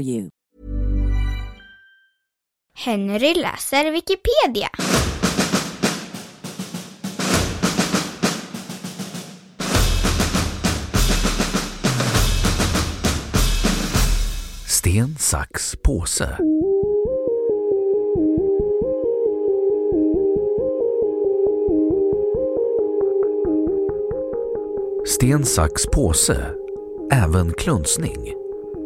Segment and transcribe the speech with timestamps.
[0.00, 0.30] you.
[2.74, 4.70] Henry läser Wikipedia.
[14.66, 16.38] Sten, sax, påse.
[25.06, 26.54] Sten, sax, påse,
[27.12, 28.34] även klunsning,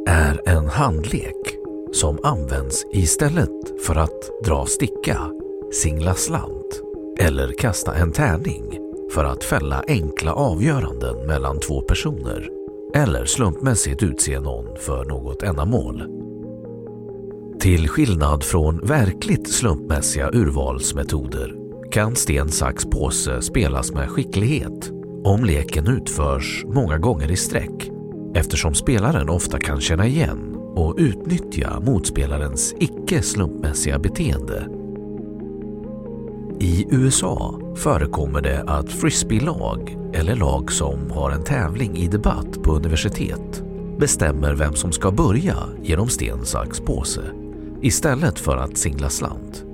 [0.07, 1.57] är en handlek
[1.93, 5.19] som används istället för att dra sticka,
[5.73, 6.83] singla slant
[7.19, 8.79] eller kasta en tärning
[9.13, 12.49] för att fälla enkla avgöranden mellan två personer
[12.95, 16.03] eller slumpmässigt utse någon för något ändamål.
[17.61, 21.55] Till skillnad från verkligt slumpmässiga urvalsmetoder
[21.91, 24.91] kan sten, sax, påse spelas med skicklighet
[25.25, 27.91] om leken utförs många gånger i sträck
[28.35, 34.69] eftersom spelaren ofta kan känna igen och utnyttja motspelarens icke slumpmässiga beteende.
[36.61, 42.73] I USA förekommer det att frisbeelag, eller lag som har en tävling i debatt på
[42.73, 43.65] universitet
[43.99, 47.23] bestämmer vem som ska börja genom sten, sax, påse
[47.83, 49.65] istället för att singla slant.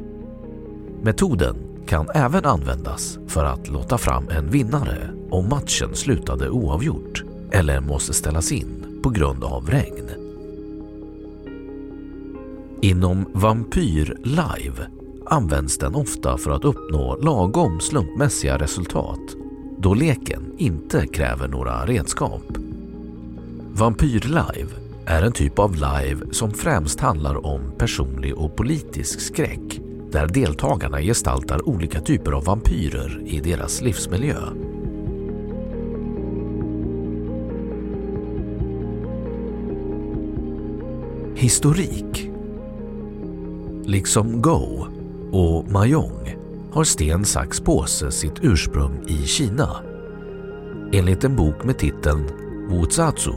[1.02, 1.56] Metoden
[1.86, 8.12] kan även användas för att låta fram en vinnare om matchen slutade oavgjort eller måste
[8.12, 10.10] ställas in på grund av regn.
[12.80, 14.86] Inom Vampyr Live
[15.26, 19.36] används den ofta för att uppnå lagom slumpmässiga resultat
[19.78, 22.42] då leken inte kräver några redskap.
[23.72, 24.70] Vampyr Live
[25.06, 29.80] är en typ av live som främst handlar om personlig och politisk skräck
[30.12, 34.36] där deltagarna gestaltar olika typer av vampyrer i deras livsmiljö.
[41.40, 42.30] Historik
[43.84, 44.86] Liksom Go
[45.32, 46.36] och Mahjong
[46.72, 49.76] har sten, sax, påse sitt ursprung i Kina.
[50.92, 52.24] Enligt en bok med titeln
[52.70, 53.32] Wu Zatsu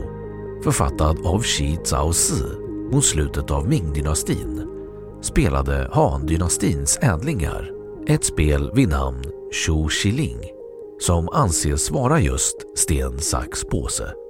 [0.64, 2.44] författad av Xi Zhaozi
[2.92, 4.68] mot slutet av Ming-dynastin
[5.22, 7.70] spelade Han-dynastins ädlingar
[8.06, 10.38] ett spel vid namn Shu Xiling
[11.00, 14.23] som anses vara just sten, sax, påse.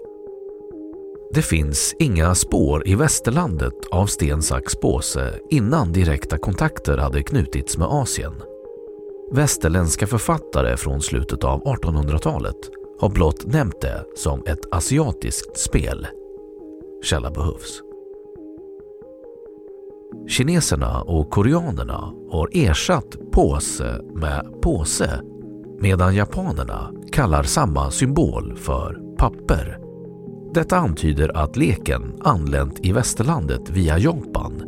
[1.34, 7.78] Det finns inga spår i västerlandet av sten, sax, påse innan direkta kontakter hade knutits
[7.78, 8.32] med Asien.
[9.32, 12.56] Västerländska författare från slutet av 1800-talet
[13.00, 16.06] har blott nämnt det som ett asiatiskt spel.
[17.02, 17.82] Källa behövs.
[20.28, 25.20] kineserna och koreanerna har ersatt påse med påse
[25.80, 29.83] medan japanerna kallar samma symbol för papper.
[30.54, 34.62] Detta antyder att leken anlänt i västerlandet via Japan.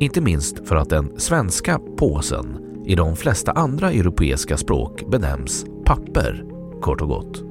[0.00, 6.44] Inte minst för att den svenska påsen i de flesta andra europeiska språk benämns papper,
[6.80, 7.42] kort och gott.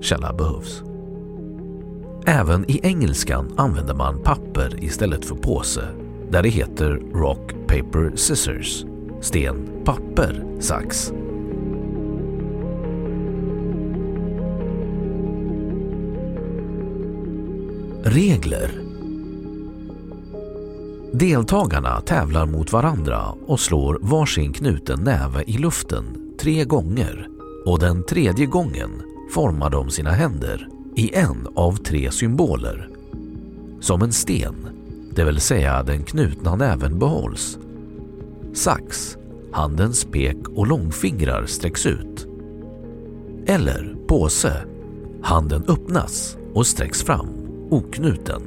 [0.00, 0.82] Källa behövs.
[2.26, 5.84] Även i engelskan använder man papper istället för påse,
[6.30, 8.84] där det heter rock, paper, scissors,
[9.20, 11.12] sten, papper, sax.
[18.10, 18.70] Regler
[21.12, 26.04] Deltagarna tävlar mot varandra och slår varsin knuten näve i luften
[26.40, 27.28] tre gånger
[27.66, 29.02] och den tredje gången
[29.34, 32.88] formar de sina händer i en av tre symboler.
[33.80, 34.68] Som en sten,
[35.14, 37.58] det vill säga den knutna näven behålls.
[38.54, 39.16] Sax,
[39.52, 42.26] handens pek och långfingrar sträcks ut.
[43.46, 44.64] Eller påse,
[45.22, 47.37] handen öppnas och sträcks fram
[47.70, 48.42] oknuten.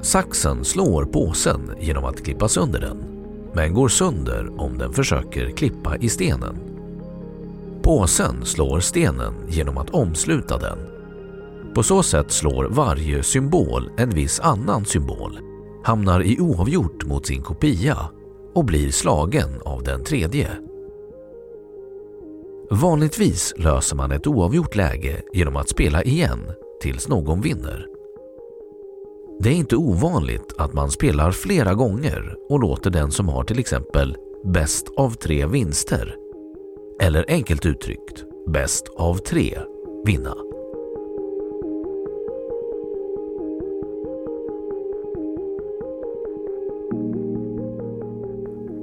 [0.00, 3.04] Saxen slår påsen genom att klippa sönder den,
[3.52, 6.56] men går sönder om den försöker klippa i stenen.
[7.82, 10.78] Påsen slår stenen genom att omsluta den.
[11.74, 15.38] På så sätt slår varje symbol en viss annan symbol,
[15.84, 17.98] hamnar i oavgjort mot sin kopia
[18.54, 20.50] och blir slagen av den tredje.
[22.70, 26.40] Vanligtvis löser man ett oavgjort läge genom att spela igen
[26.80, 27.86] tills någon vinner.
[29.40, 33.58] Det är inte ovanligt att man spelar flera gånger och låter den som har till
[33.58, 36.16] exempel bäst av tre vinster,
[37.00, 39.58] eller enkelt uttryckt bäst av tre,
[40.04, 40.34] vinna.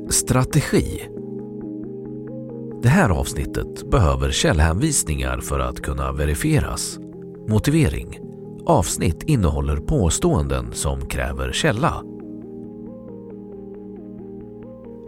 [0.09, 1.07] Strategi
[2.81, 6.99] Det här avsnittet behöver källhänvisningar för att kunna verifieras.
[7.47, 8.19] Motivering
[8.65, 12.03] Avsnitt innehåller påståenden som kräver källa.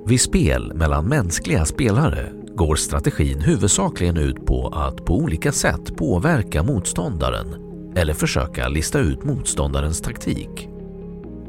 [0.05, 6.63] Vid spel mellan mänskliga spelare går strategin huvudsakligen ut på att på olika sätt påverka
[6.63, 7.47] motståndaren
[7.95, 10.69] eller försöka lista ut motståndarens taktik.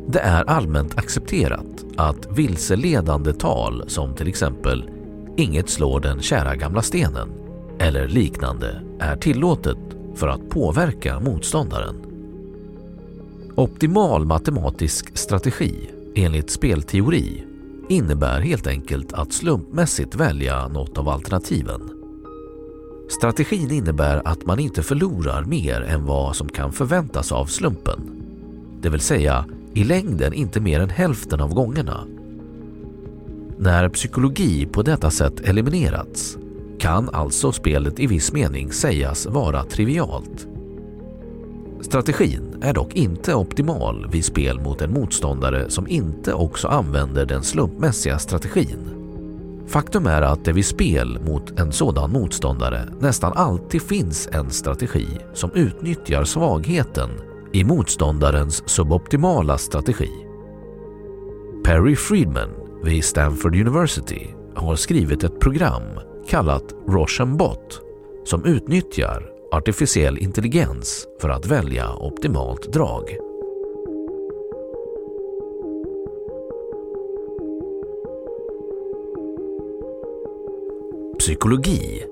[0.08, 4.90] Det är allmänt accepterat att vilseledande tal som till exempel
[5.36, 7.28] “inget slår den kära gamla stenen”
[7.78, 11.96] eller liknande är tillåtet för att påverka motståndaren.
[13.54, 17.44] Optimal matematisk strategi enligt spelteori
[17.88, 21.80] innebär helt enkelt att slumpmässigt välja något av alternativen.
[23.08, 28.00] Strategin innebär att man inte förlorar mer än vad som kan förväntas av slumpen.
[28.80, 29.44] Det vill säga
[29.74, 32.04] i längden inte mer än hälften av gångerna.
[33.58, 36.38] När psykologi på detta sätt eliminerats
[36.78, 40.46] kan alltså spelet i viss mening sägas vara trivialt.
[41.80, 47.42] Strategin är dock inte optimal vid spel mot en motståndare som inte också använder den
[47.42, 49.04] slumpmässiga strategin.
[49.66, 55.06] Faktum är att det vid spel mot en sådan motståndare nästan alltid finns en strategi
[55.32, 57.10] som utnyttjar svagheten
[57.52, 60.10] i motståndarens suboptimala strategi.
[61.64, 62.50] Perry Friedman
[62.82, 65.82] vid Stanford University har skrivit ett program
[66.28, 67.80] kallat Rochenbot
[68.24, 73.16] som utnyttjar artificiell intelligens för att välja optimalt drag.
[81.18, 82.04] Psykologi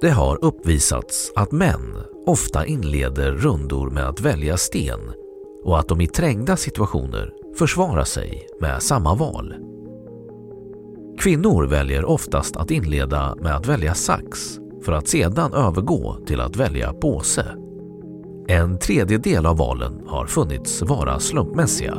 [0.00, 5.00] Det har uppvisats att män ofta inleder rundor med att välja sten
[5.64, 9.75] och att de i trängda situationer försvarar sig med samma val.
[11.18, 16.56] Kvinnor väljer oftast att inleda med att välja sax för att sedan övergå till att
[16.56, 17.46] välja påse.
[18.48, 21.96] En tredjedel av valen har funnits vara slumpmässiga.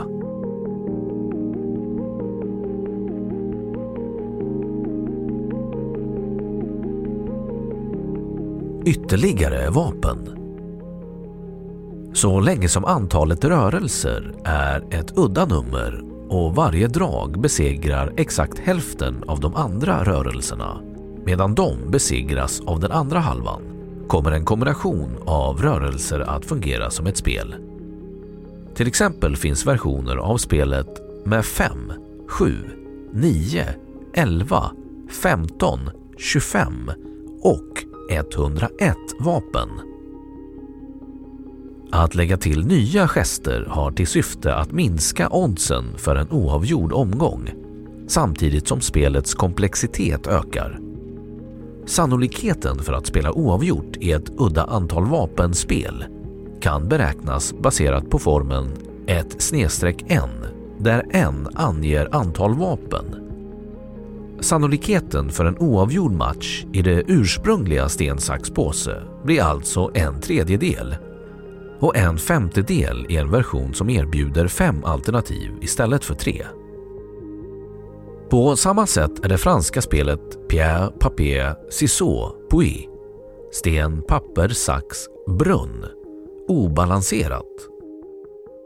[8.86, 10.30] Ytterligare vapen
[12.14, 19.24] Så länge som antalet rörelser är ett udda nummer och varje drag besegrar exakt hälften
[19.28, 20.82] av de andra rörelserna
[21.26, 23.62] medan de besegras av den andra halvan
[24.08, 27.56] kommer en kombination av rörelser att fungera som ett spel.
[28.76, 31.94] Till exempel finns versioner av spelet med 5,
[32.28, 32.54] 7,
[33.14, 33.66] 9,
[34.14, 34.72] 11,
[35.22, 35.80] 15,
[36.18, 36.92] 25
[37.42, 39.70] och 101 vapen.
[41.98, 47.50] Att lägga till nya gester har till syfte att minska oddsen för en oavgjord omgång
[48.08, 50.80] samtidigt som spelets komplexitet ökar.
[51.86, 56.06] Sannolikheten för att spela oavgjort i ett udda antal vapenspel
[56.62, 58.70] kan beräknas baserat på formeln
[59.08, 60.32] 1-n
[60.80, 63.06] där n anger antal vapen.
[64.40, 70.96] Sannolikheten för en oavgjord match i det ursprungliga sten, sax, påse blir alltså en tredjedel
[71.80, 76.46] och en femtedel i en version som erbjuder fem alternativ istället för tre.
[78.30, 82.88] På samma sätt är det franska spelet Pierre, Papier, Ciseaux, Puy,
[83.52, 85.86] sten, papper, sax, brunn
[86.48, 87.68] obalanserat.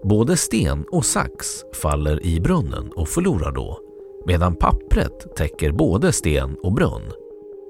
[0.03, 3.79] Både sten och sax faller i brunnen och förlorar då,
[4.25, 7.11] medan pappret täcker både sten och brunn.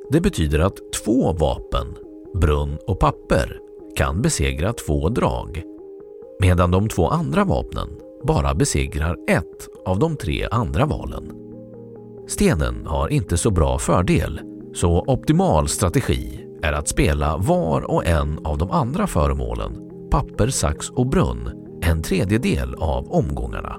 [0.10, 1.88] Det betyder att två vapen,
[2.34, 3.60] brunn och papper,
[3.96, 5.64] kan besegra två drag,
[6.40, 7.90] medan de två andra vapnen
[8.24, 11.32] bara besegrar ett av de tre andra valen.
[12.28, 14.42] Stenen har inte så bra fördel,
[14.74, 20.90] så optimal strategi är att spela var och en av de andra föremålen, papper, sax
[20.90, 21.50] och brunn,
[21.82, 23.78] en tredjedel av omgångarna.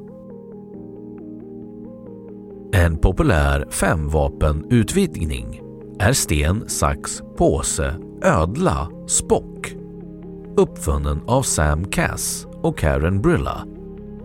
[2.75, 5.61] En populär femvapenutvidgning
[5.99, 9.82] är sten, sax, påse, ödla, spock
[10.57, 13.67] uppfunnen av Sam Cass och Karen Brilla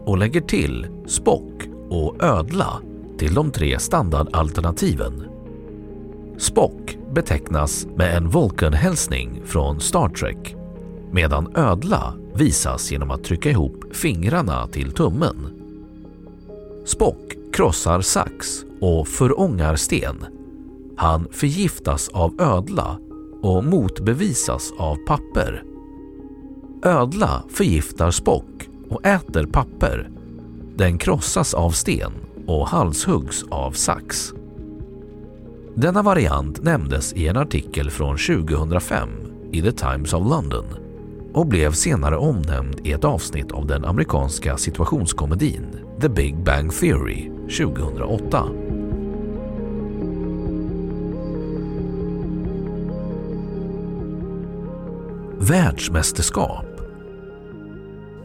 [0.06, 2.82] och lägger till Spock och ödla
[3.18, 5.24] till de tre standardalternativen.
[6.38, 10.56] Spock betecknas med en Vulcan-hälsning från Star Trek
[11.12, 15.36] medan ödla visas genom att trycka ihop fingrarna till tummen.
[16.86, 18.48] Spock krossar sax
[18.82, 20.26] och förångar sten.
[20.98, 23.00] Han förgiftas av ödla
[23.42, 25.64] och motbevisas av papper.
[26.84, 30.10] Ödla förgiftar Spock och äter papper.
[30.76, 32.12] Den krossas av sten
[32.48, 34.34] och halshuggs av sax.
[35.76, 39.10] Denna variant nämndes i en artikel från 2005
[39.52, 40.66] i The Times of London
[41.34, 45.66] och blev senare omnämnd i ett avsnitt av den amerikanska situationskomedin
[46.02, 48.48] The Big Bang Theory 2008.
[55.40, 56.67] Världsmästerskap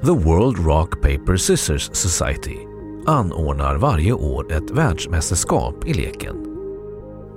[0.05, 2.59] The World Rock Paper Scissors Society
[3.07, 6.37] anordnar varje år ett världsmästerskap i leken.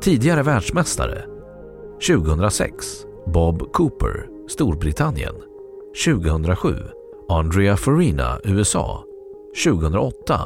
[0.01, 1.25] Tidigare världsmästare.
[2.07, 5.35] 2006 Bob Cooper, Storbritannien.
[6.05, 6.75] 2007
[7.29, 9.03] Andrea Farina, USA
[9.63, 10.41] 2008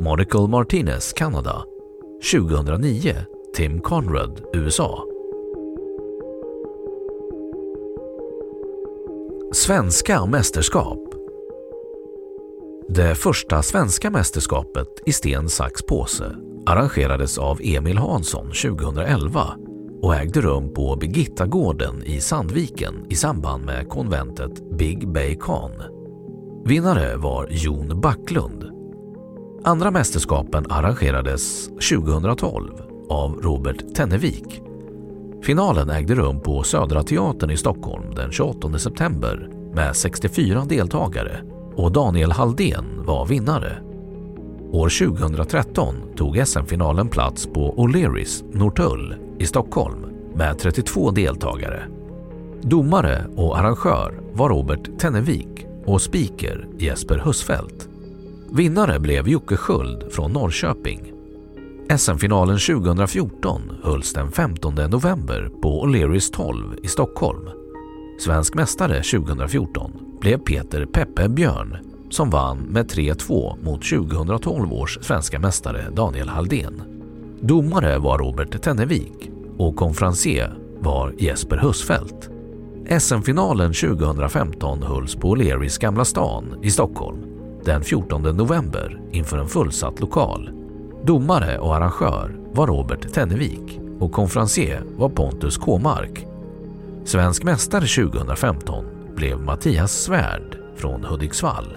[0.00, 1.64] Monica Martinez, Kanada.
[2.32, 3.14] 2009
[3.56, 5.04] Tim Conrad, USA
[9.52, 11.07] Svenska mästerskap.
[12.90, 19.54] Det första svenska mästerskapet i sten, sax, påse arrangerades av Emil Hansson 2011
[20.02, 25.72] och ägde rum på Birgittagården i Sandviken i samband med konventet Big Bay Con.
[26.64, 28.64] Vinnare var Jon Backlund.
[29.64, 32.72] Andra mästerskapen arrangerades 2012
[33.08, 34.62] av Robert Tennevik.
[35.42, 41.42] Finalen ägde rum på Södra Teatern i Stockholm den 28 september med 64 deltagare
[41.78, 43.78] och Daniel Halldén var vinnare.
[44.72, 51.82] År 2013 tog SM-finalen plats på O'Learys Norrtull i Stockholm med 32 deltagare.
[52.62, 57.88] Domare och arrangör var Robert Tennevik och speaker Jesper Husfeldt.
[58.52, 61.12] Vinnare blev Jocke Sköld från Norrköping.
[61.98, 67.48] SM-finalen 2014 hölls den 15 november på O'Learys 12 i Stockholm.
[68.20, 71.78] Svensk mästare 2014 blev Peter Peppe Björn
[72.10, 76.82] som vann med 3-2 mot 2012 års svenska mästare Daniel Halldén.
[77.40, 82.30] Domare var Robert Tennevik och konferencier var Jesper Husfeldt.
[83.00, 87.18] SM-finalen 2015 hölls på O'Learys Gamla stan i Stockholm
[87.64, 90.50] den 14 november inför en fullsatt lokal.
[91.04, 96.26] Domare och arrangör var Robert Tennevik och konferencier var Pontus Kåmark.
[97.04, 101.76] Svensk mästare 2015 blev Mattias Svärd från Hudiksvall.